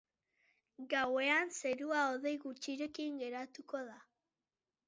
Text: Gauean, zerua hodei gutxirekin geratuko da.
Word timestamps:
Gauean, 0.93 1.53
zerua 1.59 2.01
hodei 2.13 2.33
gutxirekin 2.47 3.23
geratuko 3.25 3.87
da. 3.93 4.03